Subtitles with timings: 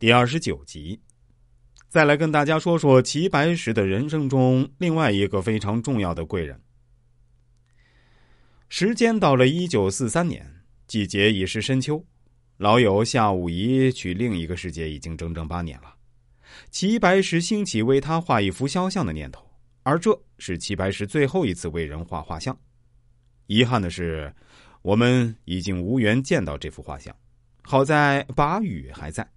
[0.00, 1.00] 第二十九集，
[1.88, 6.62] 再来跟大家说说齐白石的人生中另外一个非常重要的贵人。
[8.68, 12.06] 时间到了一九四三年，季节已是深秋，
[12.58, 15.92] 老友夏武夷去另一个世界已经整整八年了。
[16.70, 19.44] 齐白石兴起为他画一幅肖像的念头，
[19.82, 22.56] 而这是齐白石最后一次为人画画像。
[23.48, 24.32] 遗憾的是，
[24.82, 27.12] 我们已经无缘见到这幅画像。
[27.62, 29.28] 好在把雨还在。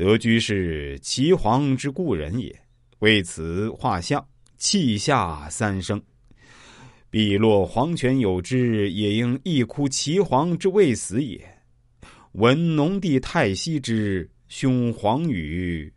[0.00, 2.58] 德居是齐皇之故人也，
[3.00, 4.26] 为此画像，
[4.56, 6.02] 泣下三生。
[7.10, 11.46] 必落黄泉有之，也应一哭齐皇之未死也。
[12.32, 15.92] 闻农帝太息之兄黄宇，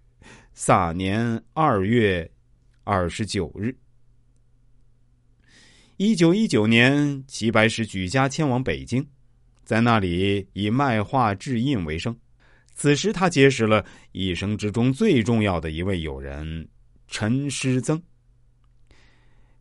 [0.54, 2.30] 卅年二月
[2.84, 3.74] 二十九日。
[5.96, 9.08] 一九一九年，齐白石举家迁往北京，
[9.64, 12.14] 在那里以卖画制印为生。
[12.76, 16.68] 此时，他结识了一生之中最重要的一位友人
[17.08, 18.02] 陈师曾。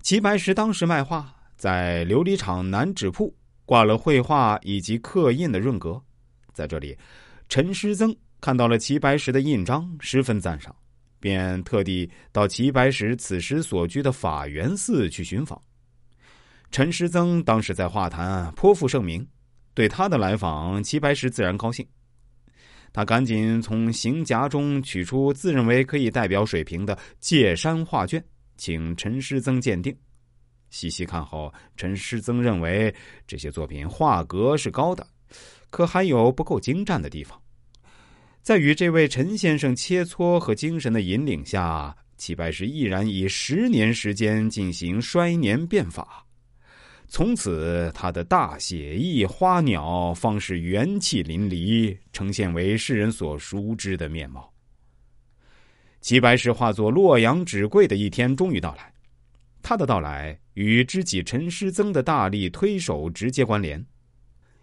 [0.00, 3.32] 齐白石当时卖画，在琉璃厂南纸铺
[3.64, 6.02] 挂了绘画以及刻印的润格。
[6.52, 6.96] 在这里，
[7.48, 10.74] 陈师曾看到了齐白石的印章，十分赞赏，
[11.20, 15.60] 便特地到齐白石此时所居的法源寺去寻访。
[16.70, 19.24] 陈师曾当时在画坛颇负盛名，
[19.74, 21.86] 对他的来访，齐白石自然高兴。
[22.92, 28.22] 他赶紧从行夹中取出自认为可以代表水平的界山画卷，
[28.56, 29.96] 请陈师曾鉴定。
[30.70, 32.94] 细细看后，陈师曾认为
[33.26, 35.06] 这些作品画格是高的，
[35.70, 37.40] 可还有不够精湛的地方。
[38.42, 46.26] 在与这位陈先生切磋和精神的引领下，齐白石毅然以十年时间进行衰年变法。
[47.14, 54.50] 从此，他的大写意花鸟方是元气淋漓，呈现为世人所熟知的面貌。
[56.00, 58.90] 齐白石化作洛阳纸贵的一天终于到来，
[59.60, 63.84] 他的到来与知己陈师曾的大力推手直接关联。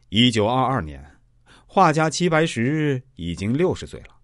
[0.09, 1.05] 一九二二年，
[1.67, 4.15] 画家齐白石已经六十岁了。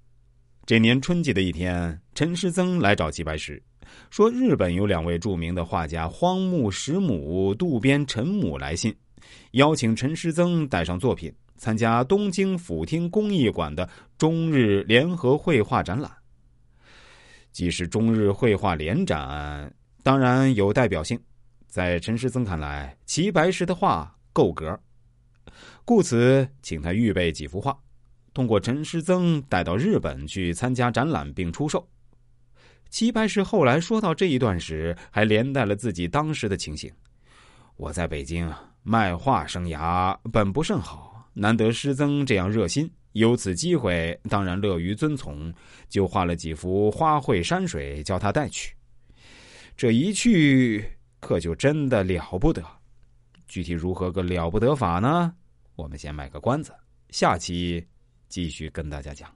[0.65, 3.61] 这年春季的一天，陈师曾来找齐白石。
[4.09, 8.95] 说日本有两位著名的画家荒木石母、渡边陈母来信，
[9.51, 16.11] 邀请陈师曾带上作品参加东京府厅工艺馆的中日联合绘画展览。
[17.51, 19.73] 既是中日绘画联展，
[20.03, 21.19] 当然有代表性。
[21.67, 24.77] 在陈师曾看来，齐白石的画够格，
[25.83, 27.77] 故此请他预备几幅画，
[28.33, 31.85] 通过陈师曾带到日本去参加展览并出售。
[32.95, 36.89] 齐白石后来说到这一段时，还连带了自己当时的情形。
[37.75, 38.49] 我在北京
[38.83, 45.53] 卖画生涯本不甚好，难得师曾这样热心，有此机会，当然乐于遵从，
[45.89, 48.73] 就画了几幅花卉山水，叫他带去。
[49.75, 50.89] 这一去，
[51.19, 52.63] 可就真的了不得。
[53.45, 55.33] 具体如何个了不得法呢？
[55.75, 56.73] 我们先卖个关子，
[57.09, 57.85] 下期
[58.29, 59.29] 继续跟大家讲。